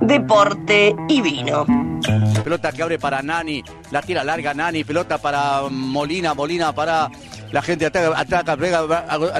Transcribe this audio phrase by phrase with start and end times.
[0.00, 1.66] deporte y vino.
[2.42, 7.10] Pelota que abre para Nani, la tira larga Nani, pelota para Molina, Molina para
[7.52, 9.30] la gente ataca, ataca, pega, gol,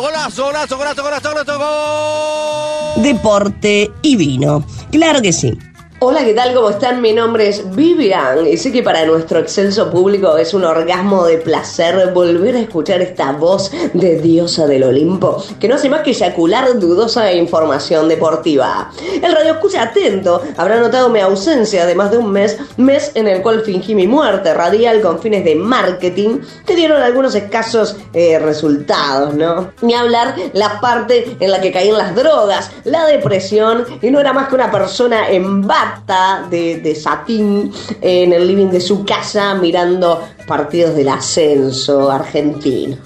[0.00, 3.02] golazo, golazo, golazo, golazo, golazo, gol.
[3.02, 4.64] Deporte y vino.
[4.90, 5.58] Claro que sí.
[6.00, 6.54] Hola, ¿qué tal?
[6.54, 7.02] ¿Cómo están?
[7.02, 11.38] Mi nombre es Vivian y sé que para nuestro excelso público es un orgasmo de
[11.38, 16.10] placer volver a escuchar esta voz de diosa del Olimpo que no hace más que
[16.10, 18.92] eyacular dudosa información deportiva.
[19.20, 23.26] El radio escucha atento habrá notado mi ausencia de más de un mes, mes en
[23.26, 28.38] el cual fingí mi muerte radial con fines de marketing que dieron algunos escasos eh,
[28.38, 29.72] resultados, ¿no?
[29.82, 34.32] Ni hablar la parte en la que caían las drogas, la depresión y no era
[34.32, 40.22] más que una persona en bata de, satín en el living de su casa mirando
[40.46, 42.96] partidos del ascenso argentino.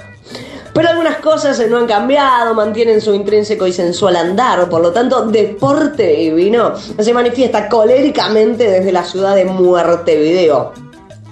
[0.72, 5.26] Pero algunas cosas no han cambiado, mantienen su intrínseco y sensual andar, por lo tanto,
[5.26, 10.72] deporte y vino se manifiesta coléricamente desde la ciudad de Muerte Video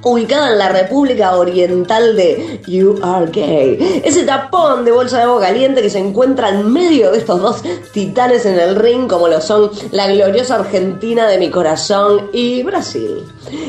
[0.03, 4.03] ubicada en la República Oriental de Gay.
[4.05, 7.63] Ese tapón de bolsa de agua caliente que se encuentra en medio de estos dos
[7.93, 13.25] titanes en el ring como lo son la gloriosa Argentina de mi corazón y Brasil.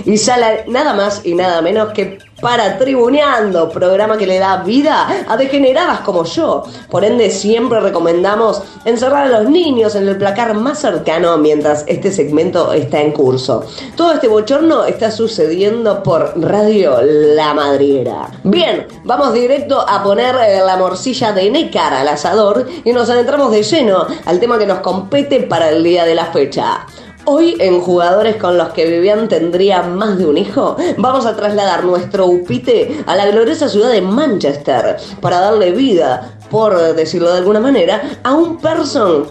[0.06, 5.08] Y sale nada más y nada menos que para Tribuneando, programa que le da vida
[5.28, 6.64] a degeneradas como yo.
[6.90, 12.12] Por ende, siempre recomendamos encerrar a los niños en el placar más cercano mientras este
[12.12, 13.64] segmento está en curso.
[13.96, 18.30] Todo este bochorno está sucediendo por Radio La Madriera.
[18.44, 23.52] Bien, vamos directo a poner eh, la morcilla de Necar al asador y nos adentramos
[23.52, 26.86] de lleno al tema que nos compete para el día de la fecha.
[27.26, 31.84] Hoy en Jugadores con los que Vivian tendría más de un hijo, vamos a trasladar
[31.84, 37.60] nuestro upite a la gloriosa ciudad de Manchester para darle vida, por decirlo de alguna
[37.60, 39.28] manera, a un person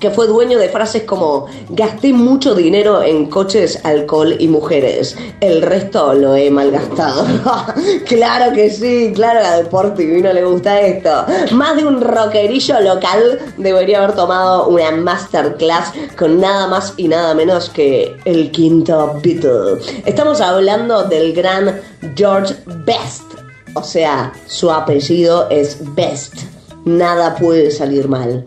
[0.00, 5.16] que fue dueño de frases como gasté mucho dinero en coches, alcohol y mujeres.
[5.40, 7.26] El resto lo he malgastado.
[8.06, 11.24] claro que sí, claro, a Deportivo no le gusta esto.
[11.52, 17.34] Más de un rockerillo local debería haber tomado una masterclass con nada más y nada
[17.34, 19.80] menos que el quinto Beatle.
[20.04, 21.80] Estamos hablando del gran
[22.14, 22.54] George
[22.84, 23.24] Best.
[23.74, 26.34] O sea, su apellido es Best.
[26.84, 28.46] Nada puede salir mal.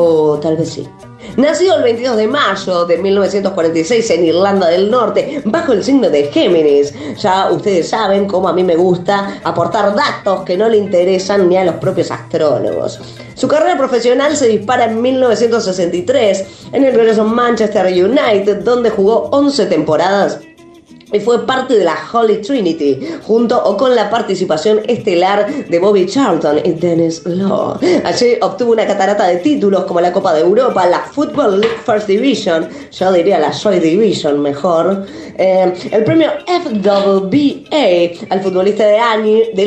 [0.00, 0.88] O tal vez sí.
[1.36, 6.30] Nacido el 22 de mayo de 1946 en Irlanda del Norte, bajo el signo de
[6.32, 6.94] Géminis.
[7.16, 11.56] Ya ustedes saben cómo a mí me gusta aportar datos que no le interesan ni
[11.56, 13.00] a los propios astrólogos.
[13.34, 20.38] Su carrera profesional se dispara en 1963 en el Manchester United, donde jugó 11 temporadas
[21.12, 26.06] y fue parte de la Holy Trinity, junto o con la participación estelar de Bobby
[26.06, 27.78] Charlton y Dennis Law.
[28.04, 32.06] Allí obtuvo una catarata de títulos como la Copa de Europa, la Football League First
[32.06, 39.00] Division, yo diría la Joy Division mejor, eh, el premio FWBA al futbolista del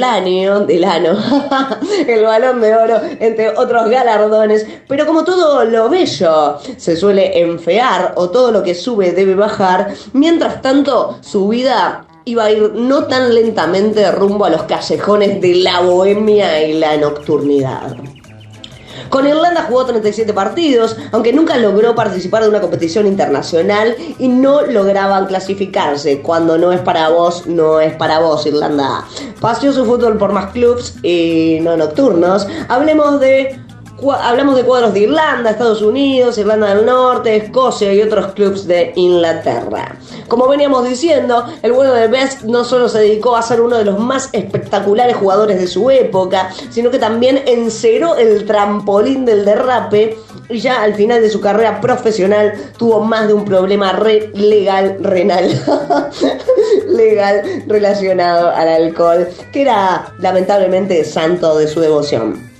[0.03, 1.18] año, del año,
[2.08, 8.13] el balón de oro, entre otros galardones, pero como todo lo bello se suele enfear
[8.16, 13.06] o todo lo que sube debe bajar, mientras tanto su vida iba a ir no
[13.06, 17.96] tan lentamente rumbo a los callejones de la bohemia y la nocturnidad.
[19.08, 24.64] Con Irlanda jugó 37 partidos, aunque nunca logró participar de una competición internacional y no
[24.64, 26.22] lograban clasificarse.
[26.22, 29.06] Cuando no es para vos, no es para vos, Irlanda.
[29.40, 32.46] Paseó su fútbol por más clubs y no nocturnos.
[32.68, 33.58] Hablemos de
[34.09, 38.94] hablamos de cuadros de Irlanda, Estados Unidos, Irlanda del Norte, Escocia y otros clubes de
[38.95, 39.95] Inglaterra.
[40.28, 43.85] Como veníamos diciendo, el bueno de Best no solo se dedicó a ser uno de
[43.85, 50.17] los más espectaculares jugadores de su época, sino que también enceró el trampolín del derrape
[50.50, 53.94] y ya al final de su carrera profesional tuvo más de un problema
[54.34, 55.50] legal renal
[56.88, 62.50] legal relacionado al alcohol, que era lamentablemente santo de su devoción.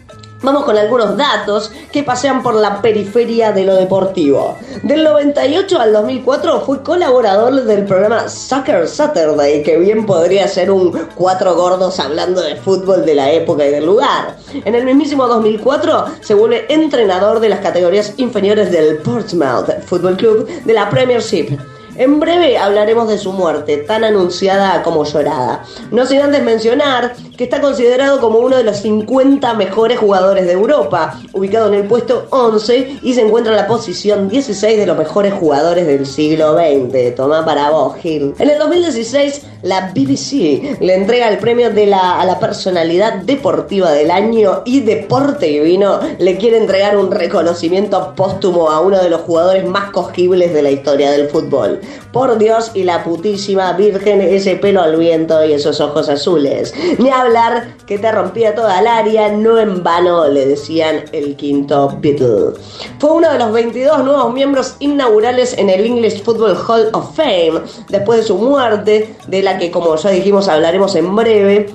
[0.44, 4.58] Vamos con algunos datos que pasean por la periferia de lo deportivo.
[4.82, 10.92] Del 98 al 2004 fue colaborador del programa Soccer Saturday, que bien podría ser un
[11.14, 14.38] cuatro gordos hablando de fútbol de la época y del lugar.
[14.66, 20.48] En el mismísimo 2004 se vuelve entrenador de las categorías inferiores del Portsmouth Football Club
[20.64, 21.58] de la Premiership.
[21.96, 25.64] En breve hablaremos de su muerte, tan anunciada como llorada.
[25.92, 30.54] No sin antes mencionar que está considerado como uno de los 50 mejores jugadores de
[30.54, 34.98] Europa, ubicado en el puesto 11 y se encuentra en la posición 16 de los
[34.98, 37.16] mejores jugadores del siglo XX.
[37.16, 38.36] Toma para vos, Gil.
[38.40, 43.92] En el 2016, la BBC le entrega el premio de la, a la personalidad deportiva
[43.92, 49.22] del año y Deporte Divino le quiere entregar un reconocimiento póstumo a uno de los
[49.22, 51.81] jugadores más cogibles de la historia del fútbol.
[52.12, 56.74] Por Dios y la putísima Virgen, ese pelo al viento y esos ojos azules.
[56.98, 61.98] Ni hablar que te rompía toda el área, no en vano le decían el quinto
[62.02, 62.60] Beatle.
[63.00, 67.62] Fue uno de los 22 nuevos miembros inaugurales en el English Football Hall of Fame,
[67.90, 71.70] después de su muerte, de la que como ya dijimos hablaremos en breve,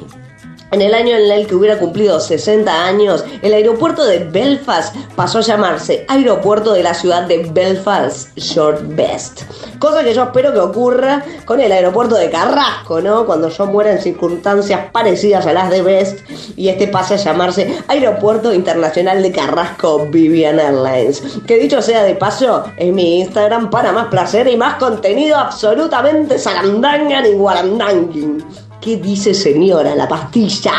[0.73, 5.39] en el año en el que hubiera cumplido 60 años, el aeropuerto de Belfast pasó
[5.39, 9.43] a llamarse Aeropuerto de la ciudad de Belfast Short Best.
[9.79, 13.27] Cosa que yo espero que ocurra con el aeropuerto de Carrasco, ¿no?
[13.27, 16.21] Cuando yo muera en circunstancias parecidas a las de Best
[16.57, 21.23] y este pase a llamarse Aeropuerto Internacional de Carrasco Vivian Airlines.
[21.47, 26.39] Que dicho sea de paso, es mi Instagram para más placer y más contenido absolutamente
[26.39, 28.66] sarandangan y guarandanguin.
[28.81, 30.73] ¿Qué dice señora la pastilla?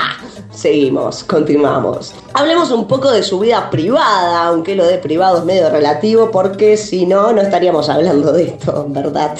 [0.52, 2.14] Seguimos, continuamos.
[2.34, 6.78] Hablemos un poco de su vida privada, aunque lo de privado es medio relativo, porque
[6.78, 9.38] si no, no estaríamos hablando de esto, ¿verdad?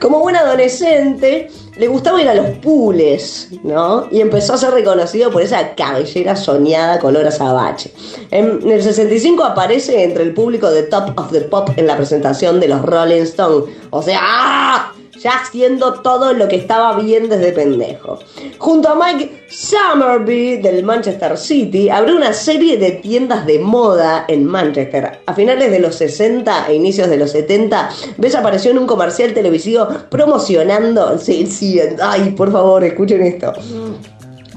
[0.00, 4.08] Como buen adolescente, le gustaba ir a los pools, ¿no?
[4.10, 7.92] Y empezó a ser reconocido por esa cabellera soñada color azabache.
[8.30, 12.58] En el 65 aparece entre el público de Top of the Pop en la presentación
[12.60, 13.74] de los Rolling Stones.
[13.90, 14.92] O sea, ¡ah!
[15.18, 18.18] Ya haciendo todo lo que estaba bien desde pendejo.
[18.58, 24.44] Junto a Mike Summerby del Manchester City, abrió una serie de tiendas de moda en
[24.44, 25.20] Manchester.
[25.26, 29.32] A finales de los 60 e inicios de los 70, Bess apareció en un comercial
[29.34, 31.18] televisivo promocionando.
[31.18, 33.52] Sí, sí, ay, por favor, escuchen esto.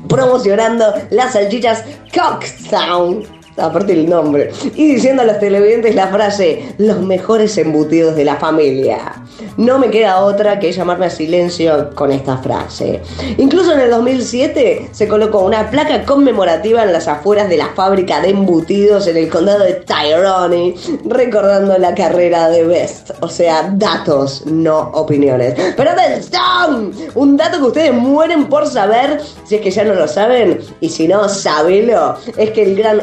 [0.07, 1.83] Promocionando las salchichas
[2.13, 8.25] Cocktown aparte el nombre, y diciendo a los televidentes la frase, los mejores embutidos de
[8.25, 9.23] la familia.
[9.57, 13.01] No me queda otra que llamarme a silencio con esta frase.
[13.37, 18.21] Incluso en el 2007 se colocó una placa conmemorativa en las afueras de la fábrica
[18.21, 20.75] de embutidos en el condado de Tyrone,
[21.05, 23.11] recordando la carrera de Best.
[23.21, 25.55] O sea, datos, no opiniones.
[25.75, 30.07] Pero atención, un dato que ustedes mueren por saber, si es que ya no lo
[30.07, 33.01] saben, y si no, sabelo, es que el gran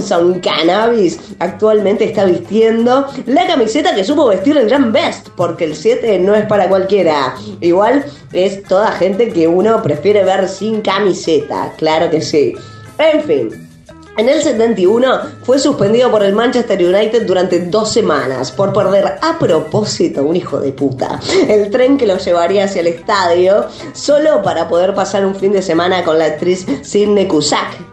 [0.00, 5.76] Edinson Cannabis actualmente está vistiendo la camiseta que supo vestir el gran Best, porque el
[5.76, 7.34] 7 no es para cualquiera.
[7.60, 12.54] Igual es toda gente que uno prefiere ver sin camiseta, claro que sí.
[12.98, 13.70] En fin.
[14.16, 19.38] En el 71 fue suspendido por el Manchester United durante dos semanas por perder a
[19.38, 24.68] propósito, un hijo de puta, el tren que lo llevaría hacia el estadio solo para
[24.68, 27.89] poder pasar un fin de semana con la actriz Sidney Cusack,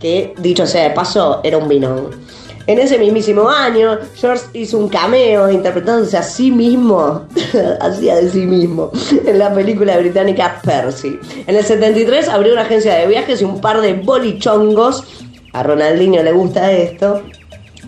[0.00, 2.10] que dicho sea de paso era un vino.
[2.66, 7.26] En ese mismísimo año, George hizo un cameo interpretándose a sí mismo,
[7.80, 8.90] hacía de sí mismo,
[9.26, 11.18] en la película británica Percy.
[11.46, 15.04] En el 73 abrió una agencia de viajes y un par de bolichongos.
[15.52, 17.22] A Ronaldinho le gusta esto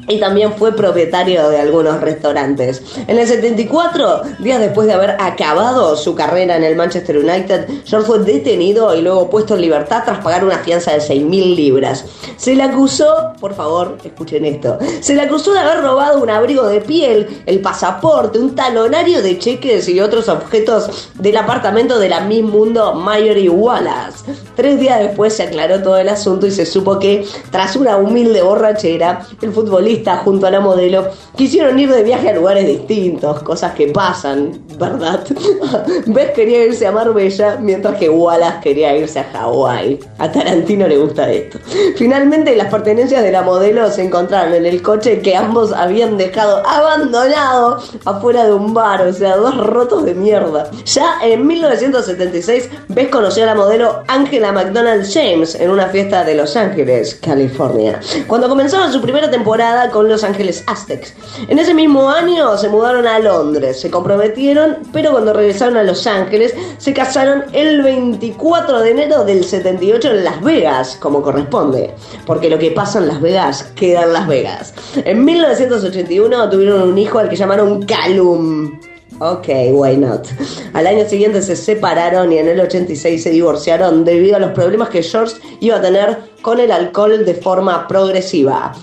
[0.09, 2.83] y también fue propietario de algunos restaurantes.
[3.07, 8.07] En el 74, días después de haber acabado su carrera en el Manchester United, George
[8.07, 12.05] fue detenido y luego puesto en libertad tras pagar una fianza de 6.000 libras.
[12.37, 16.67] Se le acusó, por favor, escuchen esto, se le acusó de haber robado un abrigo
[16.67, 22.21] de piel, el pasaporte, un talonario de cheques y otros objetos del apartamento de la
[22.21, 24.25] Miss Mundo Mayori Wallace.
[24.63, 28.43] Tres días después se aclaró todo el asunto y se supo que, tras una humilde
[28.43, 33.75] borrachera, el futbolista junto a la modelo quisieron ir de viaje a lugares distintos, cosas
[33.75, 35.25] que pasan, ¿verdad?
[36.07, 39.99] Beth quería irse a Marbella, mientras que Wallace quería irse a Hawái.
[40.19, 41.59] A Tarantino le gusta esto.
[41.97, 46.63] Finalmente, las pertenencias de la modelo se encontraron en el coche que ambos habían dejado
[46.65, 50.71] abandonado afuera de un bar, o sea, dos rotos de mierda.
[50.85, 54.05] Ya en 1976, Beth conoció a la modelo
[54.53, 58.01] McDonald James en una fiesta de Los Ángeles, California.
[58.27, 61.15] Cuando comenzaron su primera temporada con Los Ángeles Aztecs.
[61.49, 66.07] En ese mismo año se mudaron a Londres, se comprometieron, pero cuando regresaron a Los
[66.07, 71.95] Ángeles se casaron el 24 de enero del 78 en Las Vegas, como corresponde,
[72.27, 74.75] porque lo que pasa en Las Vegas queda en Las Vegas.
[75.05, 78.79] En 1981 tuvieron un hijo al que llamaron Calum.
[79.19, 80.27] Ok, why not?
[80.73, 84.89] Al año siguiente se separaron y en el 86 se divorciaron debido a los problemas
[84.89, 88.75] que George iba a tener con el alcohol de forma progresiva.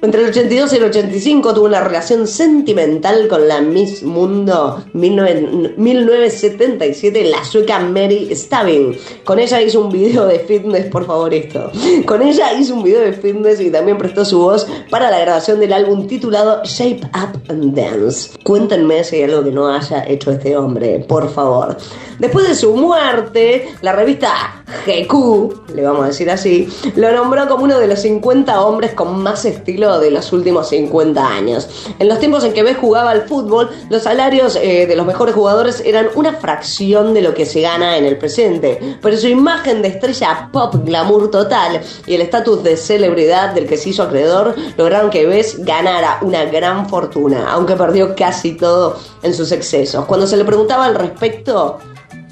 [0.00, 7.24] Entre el 82 y el 85 tuvo una relación sentimental con la Miss Mundo 1977,
[7.24, 8.96] la sueca Mary Staving.
[9.24, 11.72] Con ella hizo un video de fitness, por favor esto.
[12.06, 15.58] Con ella hizo un video de fitness y también prestó su voz para la grabación
[15.58, 18.38] del álbum titulado Shape Up and Dance.
[18.44, 21.76] Cuéntenme si hay algo que no haya hecho este hombre, por favor.
[22.20, 27.64] Después de su muerte, la revista GQ, le vamos a decir así, lo nombró como
[27.64, 31.68] uno de los 50 hombres con más estilo de los últimos 50 años.
[31.98, 35.34] En los tiempos en que Bess jugaba al fútbol, los salarios eh, de los mejores
[35.34, 39.82] jugadores eran una fracción de lo que se gana en el presente, pero su imagen
[39.82, 44.54] de estrella pop glamour total y el estatus de celebridad del que se hizo acreedor
[44.76, 50.04] lograron que Bess ganara una gran fortuna, aunque perdió casi todo en sus excesos.
[50.06, 51.78] Cuando se le preguntaba al respecto,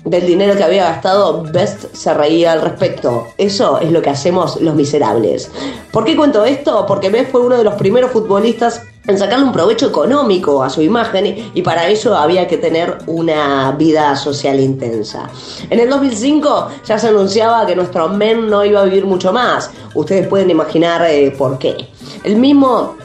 [0.07, 3.27] del dinero que había gastado, Best se reía al respecto.
[3.37, 5.51] Eso es lo que hacemos los miserables.
[5.91, 6.87] ¿Por qué cuento esto?
[6.87, 10.81] Porque Best fue uno de los primeros futbolistas en sacarle un provecho económico a su
[10.81, 15.29] imagen y para eso había que tener una vida social intensa.
[15.71, 19.71] En el 2005 ya se anunciaba que nuestro men no iba a vivir mucho más.
[19.95, 21.89] Ustedes pueden imaginar eh, por qué.
[22.23, 22.97] El mismo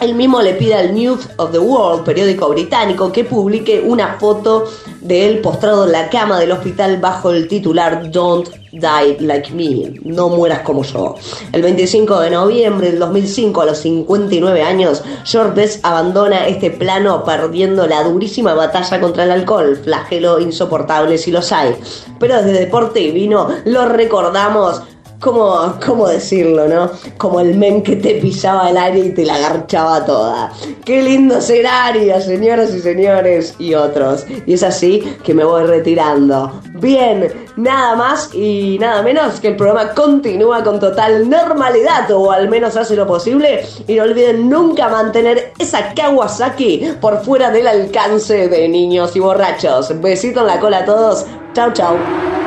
[0.00, 4.64] él mismo le pide al News of the World, periódico británico, que publique una foto
[5.00, 10.00] de él postrado en la cama del hospital bajo el titular Don't Die Like Me,
[10.04, 11.16] no mueras como yo.
[11.52, 17.24] El 25 de noviembre del 2005, a los 59 años, George Best abandona este plano
[17.24, 21.76] perdiendo la durísima batalla contra el alcohol, flagelo insoportable si los hay.
[22.18, 24.82] Pero desde Deporte y Vino lo recordamos
[25.20, 26.90] ¿Cómo, ¿Cómo decirlo, no?
[27.18, 30.50] Como el men que te pisaba el aire y te la garchaba toda.
[30.82, 34.24] Qué lindo escenario, señoras y señores, y otros.
[34.46, 36.62] Y es así que me voy retirando.
[36.72, 42.48] Bien, nada más y nada menos que el programa continúa con total normalidad, o al
[42.48, 43.66] menos hace lo posible.
[43.86, 50.00] Y no olviden nunca mantener esa Kawasaki por fuera del alcance de niños y borrachos.
[50.00, 51.26] Besito en la cola a todos.
[51.52, 52.39] Chau, chau.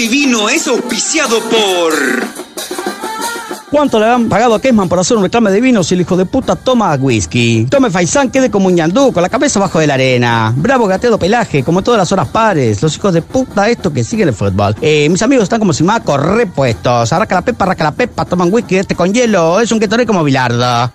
[0.00, 1.92] Deporte y Vino es auspiciado por...
[3.70, 6.16] ¿Cuánto le han pagado a Kesman por hacer un reclame de vino si el hijo
[6.16, 7.66] de puta toma whisky?
[7.70, 10.52] Tome Faisán, quede como un ñandú, con la cabeza bajo de la arena.
[10.56, 12.82] Bravo gateado pelaje, como todas las horas pares.
[12.82, 14.74] Los hijos de puta esto que siguen el fútbol.
[14.80, 17.12] Eh, mis amigos están como si macos repuestos.
[17.12, 19.60] Arraca la pepa, arraca la pepa, toman whisky este con hielo.
[19.60, 20.92] Es un guetoré como Bilardo.